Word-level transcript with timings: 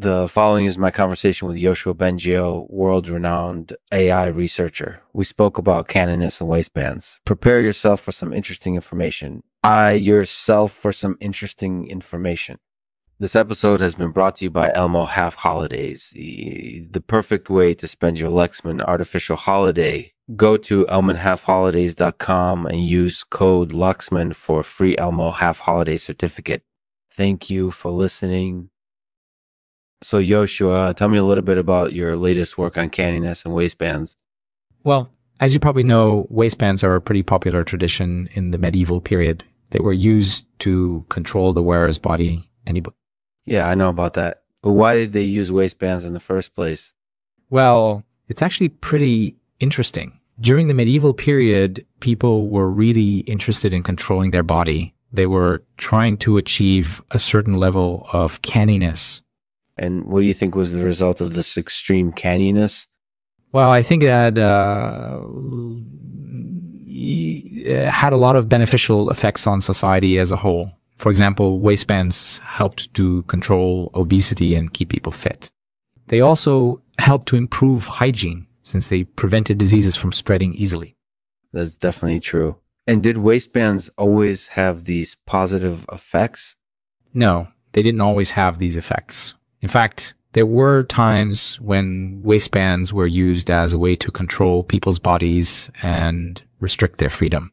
The 0.00 0.28
following 0.28 0.64
is 0.64 0.78
my 0.78 0.90
conversation 0.90 1.46
with 1.46 1.58
Yoshua 1.58 1.92
Bengio, 1.92 2.66
world 2.70 3.06
renowned 3.10 3.74
AI 3.92 4.28
researcher. 4.28 5.02
We 5.12 5.26
spoke 5.26 5.58
about 5.58 5.88
canniness 5.88 6.40
and 6.40 6.48
waistbands. 6.48 7.20
Prepare 7.26 7.60
yourself 7.60 8.00
for 8.00 8.10
some 8.10 8.32
interesting 8.32 8.76
information. 8.76 9.42
I 9.62 9.92
yourself 9.92 10.72
for 10.72 10.90
some 10.90 11.18
interesting 11.20 11.86
information. 11.86 12.56
This 13.18 13.36
episode 13.36 13.80
has 13.80 13.94
been 13.94 14.10
brought 14.10 14.36
to 14.36 14.46
you 14.46 14.50
by 14.50 14.72
Elmo 14.72 15.04
Half 15.04 15.34
Holidays, 15.34 16.12
the, 16.14 16.86
the 16.90 17.02
perfect 17.02 17.50
way 17.50 17.74
to 17.74 17.86
spend 17.86 18.18
your 18.18 18.30
Lexman 18.30 18.82
artificial 18.82 19.36
holiday. 19.36 20.14
Go 20.34 20.56
to 20.56 20.86
elmanhalfholidays.com 20.86 22.64
and 22.64 22.82
use 22.86 23.22
code 23.22 23.72
Lexman 23.72 24.34
for 24.34 24.60
a 24.60 24.64
free 24.64 24.96
Elmo 24.96 25.30
Half 25.30 25.58
Holiday 25.58 25.98
certificate. 25.98 26.62
Thank 27.12 27.50
you 27.50 27.70
for 27.70 27.90
listening. 27.90 28.70
So, 30.02 30.18
Yoshua, 30.18 30.94
tell 30.96 31.08
me 31.08 31.18
a 31.18 31.24
little 31.24 31.44
bit 31.44 31.58
about 31.58 31.92
your 31.92 32.16
latest 32.16 32.56
work 32.56 32.78
on 32.78 32.88
canniness 32.88 33.44
and 33.44 33.54
waistbands. 33.54 34.16
Well, 34.82 35.10
as 35.40 35.52
you 35.52 35.60
probably 35.60 35.82
know, 35.82 36.26
waistbands 36.30 36.82
are 36.82 36.94
a 36.94 37.00
pretty 37.00 37.22
popular 37.22 37.64
tradition 37.64 38.28
in 38.32 38.50
the 38.50 38.58
medieval 38.58 39.00
period. 39.00 39.44
They 39.70 39.80
were 39.80 39.92
used 39.92 40.46
to 40.60 41.04
control 41.08 41.52
the 41.52 41.62
wearer's 41.62 41.98
body. 41.98 42.50
Anybody? 42.66 42.96
Yeah, 43.44 43.68
I 43.68 43.74
know 43.74 43.88
about 43.88 44.14
that. 44.14 44.42
But 44.62 44.72
why 44.72 44.96
did 44.96 45.12
they 45.12 45.22
use 45.22 45.50
waistbands 45.52 46.04
in 46.04 46.12
the 46.12 46.20
first 46.20 46.54
place? 46.54 46.94
Well, 47.48 48.04
it's 48.28 48.42
actually 48.42 48.68
pretty 48.68 49.36
interesting. 49.58 50.20
During 50.40 50.68
the 50.68 50.74
medieval 50.74 51.12
period, 51.12 51.84
people 52.00 52.48
were 52.48 52.70
really 52.70 53.18
interested 53.20 53.74
in 53.74 53.82
controlling 53.82 54.30
their 54.30 54.42
body. 54.42 54.94
They 55.12 55.26
were 55.26 55.62
trying 55.76 56.16
to 56.18 56.36
achieve 56.36 57.02
a 57.10 57.18
certain 57.18 57.54
level 57.54 58.08
of 58.12 58.40
canniness 58.42 59.22
and 59.80 60.04
what 60.04 60.20
do 60.20 60.26
you 60.26 60.34
think 60.34 60.54
was 60.54 60.72
the 60.72 60.84
result 60.84 61.20
of 61.22 61.32
this 61.32 61.56
extreme 61.56 62.12
canniness? 62.12 62.86
Well, 63.50 63.70
I 63.70 63.82
think 63.82 64.02
it 64.02 64.10
had, 64.10 64.38
uh, 64.38 65.20
had 67.90 68.12
a 68.12 68.18
lot 68.18 68.36
of 68.36 68.48
beneficial 68.48 69.10
effects 69.10 69.46
on 69.46 69.60
society 69.62 70.18
as 70.18 70.30
a 70.30 70.36
whole. 70.36 70.70
For 70.96 71.10
example, 71.10 71.60
waistbands 71.60 72.38
helped 72.44 72.92
to 72.94 73.22
control 73.22 73.90
obesity 73.94 74.54
and 74.54 74.72
keep 74.72 74.90
people 74.90 75.12
fit. 75.12 75.50
They 76.08 76.20
also 76.20 76.82
helped 76.98 77.26
to 77.28 77.36
improve 77.36 77.86
hygiene 77.86 78.46
since 78.60 78.88
they 78.88 79.04
prevented 79.04 79.56
diseases 79.56 79.96
from 79.96 80.12
spreading 80.12 80.52
easily. 80.52 80.96
That's 81.54 81.78
definitely 81.78 82.20
true. 82.20 82.56
And 82.86 83.02
did 83.02 83.16
waistbands 83.16 83.88
always 83.96 84.48
have 84.48 84.84
these 84.84 85.16
positive 85.24 85.86
effects? 85.90 86.56
No, 87.14 87.48
they 87.72 87.82
didn't 87.82 88.02
always 88.02 88.32
have 88.32 88.58
these 88.58 88.76
effects. 88.76 89.34
In 89.62 89.68
fact, 89.68 90.14
there 90.32 90.46
were 90.46 90.82
times 90.82 91.60
when 91.60 92.20
waistbands 92.22 92.92
were 92.92 93.06
used 93.06 93.50
as 93.50 93.72
a 93.72 93.78
way 93.78 93.96
to 93.96 94.10
control 94.10 94.62
people's 94.62 94.98
bodies 94.98 95.70
and 95.82 96.42
restrict 96.60 96.98
their 96.98 97.10
freedom. 97.10 97.52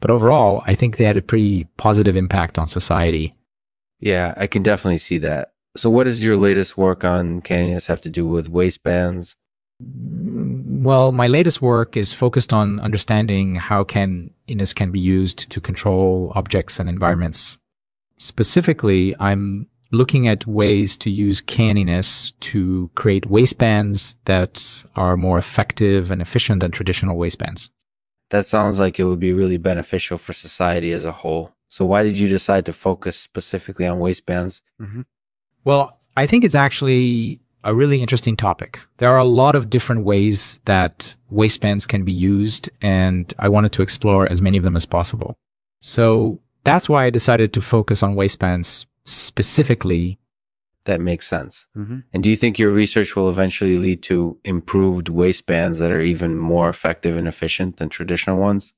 But 0.00 0.10
overall, 0.10 0.62
I 0.66 0.74
think 0.74 0.96
they 0.96 1.04
had 1.04 1.16
a 1.16 1.22
pretty 1.22 1.64
positive 1.76 2.16
impact 2.16 2.58
on 2.58 2.66
society. 2.66 3.34
Yeah, 4.00 4.34
I 4.36 4.46
can 4.46 4.62
definitely 4.62 4.98
see 4.98 5.18
that. 5.18 5.52
So 5.76 5.90
what 5.90 6.04
does 6.04 6.24
your 6.24 6.36
latest 6.36 6.76
work 6.76 7.04
on 7.04 7.40
canniness 7.40 7.86
have 7.86 8.00
to 8.02 8.10
do 8.10 8.26
with 8.26 8.48
waistbands? 8.48 9.36
Well, 9.80 11.12
my 11.12 11.28
latest 11.28 11.62
work 11.62 11.96
is 11.96 12.12
focused 12.12 12.52
on 12.52 12.80
understanding 12.80 13.56
how 13.56 13.84
canniness 13.84 14.74
can 14.74 14.90
be 14.90 15.00
used 15.00 15.50
to 15.50 15.60
control 15.60 16.32
objects 16.34 16.80
and 16.80 16.88
environments. 16.88 17.58
Specifically, 18.18 19.14
I'm 19.20 19.68
looking 19.90 20.28
at 20.28 20.46
ways 20.46 20.96
to 20.98 21.10
use 21.10 21.40
canniness 21.40 22.32
to 22.40 22.90
create 22.94 23.26
waistbands 23.26 24.16
that 24.24 24.84
are 24.96 25.16
more 25.16 25.38
effective 25.38 26.10
and 26.10 26.20
efficient 26.20 26.60
than 26.60 26.70
traditional 26.70 27.16
waistbands. 27.16 27.70
That 28.30 28.46
sounds 28.46 28.78
like 28.78 28.98
it 28.98 29.04
would 29.04 29.20
be 29.20 29.32
really 29.32 29.56
beneficial 29.56 30.18
for 30.18 30.34
society 30.34 30.92
as 30.92 31.04
a 31.04 31.12
whole. 31.12 31.54
So 31.68 31.84
why 31.86 32.02
did 32.02 32.18
you 32.18 32.28
decide 32.28 32.66
to 32.66 32.72
focus 32.72 33.18
specifically 33.18 33.86
on 33.86 33.98
waistbands? 33.98 34.62
Mm-hmm. 34.80 35.02
Well, 35.64 35.98
I 36.16 36.26
think 36.26 36.44
it's 36.44 36.54
actually 36.54 37.40
a 37.64 37.74
really 37.74 38.00
interesting 38.00 38.36
topic. 38.36 38.80
There 38.98 39.10
are 39.10 39.18
a 39.18 39.24
lot 39.24 39.54
of 39.54 39.70
different 39.70 40.04
ways 40.04 40.60
that 40.64 41.16
waistbands 41.30 41.86
can 41.86 42.04
be 42.04 42.12
used, 42.12 42.70
and 42.80 43.32
I 43.38 43.48
wanted 43.48 43.72
to 43.72 43.82
explore 43.82 44.30
as 44.30 44.40
many 44.40 44.58
of 44.58 44.64
them 44.64 44.76
as 44.76 44.86
possible. 44.86 45.36
So 45.80 46.40
that's 46.64 46.88
why 46.88 47.04
I 47.04 47.10
decided 47.10 47.52
to 47.52 47.60
focus 47.60 48.02
on 48.02 48.14
waistbands 48.14 48.86
specifically. 49.08 50.18
That 50.84 51.00
makes 51.00 51.26
sense. 51.26 51.66
Mm-hmm. 51.76 51.98
And 52.12 52.22
do 52.22 52.30
you 52.30 52.36
think 52.36 52.58
your 52.58 52.70
research 52.70 53.14
will 53.14 53.28
eventually 53.28 53.76
lead 53.76 54.02
to 54.04 54.38
improved 54.44 55.08
waistbands 55.08 55.78
that 55.78 55.92
are 55.92 56.00
even 56.00 56.38
more 56.38 56.68
effective 56.68 57.16
and 57.16 57.28
efficient 57.28 57.76
than 57.76 57.88
traditional 57.88 58.38
ones? 58.38 58.72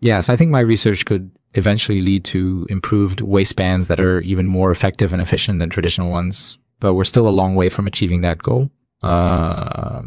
Yes, 0.00 0.28
I 0.28 0.36
think 0.36 0.50
my 0.50 0.60
research 0.60 1.04
could 1.04 1.30
eventually 1.54 2.00
lead 2.00 2.24
to 2.24 2.66
improved 2.68 3.20
waistbands 3.20 3.88
that 3.88 4.00
are 4.00 4.20
even 4.20 4.46
more 4.46 4.70
effective 4.70 5.12
and 5.12 5.22
efficient 5.22 5.60
than 5.60 5.70
traditional 5.70 6.10
ones. 6.10 6.58
But 6.80 6.94
we're 6.94 7.04
still 7.04 7.28
a 7.28 7.30
long 7.30 7.54
way 7.54 7.68
from 7.68 7.86
achieving 7.86 8.22
that 8.22 8.38
goal. 8.38 8.70
Uh, 9.02 10.02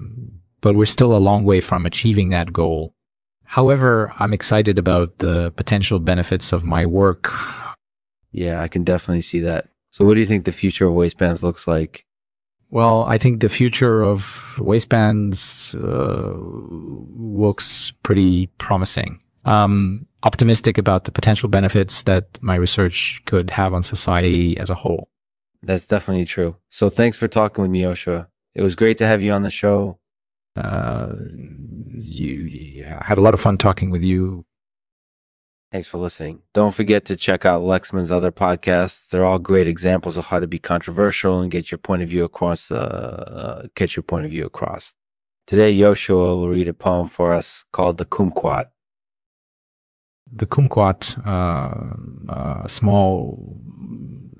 but 0.61 0.75
we're 0.75 0.85
still 0.85 1.15
a 1.15 1.19
long 1.19 1.45
way 1.45 1.61
from 1.61 1.85
achieving 1.85 2.29
that 2.29 2.51
goal. 2.51 2.93
However, 3.45 4.11
I'm 4.19 4.33
excited 4.33 4.77
about 4.77 5.19
the 5.19 5.51
potential 5.51 5.99
benefits 5.99 6.51
of 6.51 6.65
my 6.65 6.85
work 6.85 7.31
yeah, 8.31 8.61
I 8.61 8.67
can 8.67 8.83
definitely 8.83 9.21
see 9.21 9.39
that. 9.41 9.67
So 9.91 10.05
what 10.05 10.13
do 10.13 10.19
you 10.19 10.25
think 10.25 10.45
the 10.45 10.51
future 10.51 10.87
of 10.87 10.93
waistbands 10.93 11.43
looks 11.43 11.67
like? 11.67 12.05
Well, 12.69 13.03
I 13.05 13.17
think 13.17 13.39
the 13.39 13.49
future 13.49 14.01
of 14.01 14.59
waistbands 14.59 15.75
uh, 15.75 16.33
looks 16.35 17.91
pretty 18.03 18.47
promising. 18.57 19.21
Um, 19.45 20.05
optimistic 20.23 20.77
about 20.77 21.05
the 21.05 21.11
potential 21.11 21.47
benefits 21.47 22.03
that 22.03 22.37
my 22.41 22.55
research 22.55 23.21
could 23.25 23.49
have 23.51 23.73
on 23.73 23.83
society 23.83 24.57
as 24.57 24.69
a 24.69 24.75
whole. 24.75 25.07
That's 25.63 25.87
definitely 25.87 26.25
true. 26.25 26.57
So 26.67 26.89
thanks 26.89 27.17
for 27.17 27.29
talking 27.29 27.61
with 27.61 27.71
me, 27.71 27.81
Yoshua. 27.83 28.27
It 28.53 28.61
was 28.61 28.75
great 28.75 28.97
to 28.97 29.07
have 29.07 29.21
you 29.21 29.31
on 29.31 29.43
the 29.43 29.51
show. 29.51 29.99
Uh, 30.55 31.13
you, 31.99 32.85
I 32.85 33.05
had 33.05 33.17
a 33.17 33.21
lot 33.21 33.33
of 33.33 33.39
fun 33.39 33.57
talking 33.57 33.91
with 33.91 34.03
you. 34.03 34.45
Thanks 35.71 35.89
for 35.89 35.97
listening. 35.97 36.43
Don't 36.53 36.73
forget 36.73 37.03
to 37.05 37.17
check 37.17 37.45
out 37.45 37.61
Lexman's 37.61 38.11
other 38.11 38.31
podcasts. 38.31 39.09
They're 39.09 39.25
all 39.25 39.37
great 39.37 39.67
examples 39.67 40.17
of 40.17 40.27
how 40.27 40.39
to 40.39 40.47
be 40.47 40.59
controversial 40.59 41.41
and 41.41 41.51
get 41.51 41.71
your 41.71 41.77
point 41.77 42.03
of 42.03 42.09
view 42.09 42.23
across, 42.23 42.71
uh, 42.71 43.67
get 43.75 43.95
your 43.95 44.03
point 44.03 44.23
of 44.23 44.31
view 44.31 44.45
across. 44.45 44.95
Today, 45.45 45.75
Yoshua 45.75 46.15
will 46.15 46.47
read 46.47 46.69
a 46.69 46.73
poem 46.73 47.07
for 47.07 47.33
us 47.33 47.65
called 47.73 47.97
The 47.97 48.05
Kumquat. 48.05 48.67
The 50.31 50.45
kumquat, 50.45 51.17
uh, 51.25 52.31
uh, 52.31 52.67
small 52.67 53.57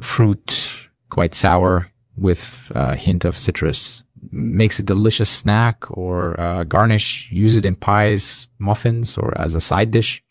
fruit, 0.02 0.90
quite 1.09 1.34
sour 1.34 1.90
with 2.18 2.72
a 2.76 2.96
hint 2.96 3.24
of 3.24 3.38
citrus. 3.38 4.04
Makes 4.32 4.80
a 4.80 4.84
delicious 4.84 5.30
snack 5.30 5.86
or 5.90 6.40
uh, 6.40 6.64
garnish. 6.66 7.30
Use 7.32 7.56
it 7.56 7.66
in 7.66 7.76
pies, 7.76 8.50
muffins, 8.59 9.18
or 9.18 9.38
as 9.40 9.56
a 9.56 9.62
side 9.62 9.92
dish 9.92 10.22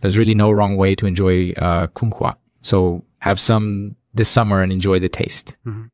there's 0.00 0.18
really 0.18 0.34
no 0.34 0.50
wrong 0.50 0.76
way 0.76 0.94
to 0.94 1.06
enjoy 1.06 1.52
uh, 1.52 1.86
kumquat. 1.88 2.36
So 2.60 3.04
have 3.18 3.40
some 3.40 3.96
this 4.14 4.28
summer 4.28 4.62
and 4.62 4.72
enjoy 4.72 4.98
the 4.98 5.08
taste. 5.08 5.56
Mm-hmm. 5.66 5.86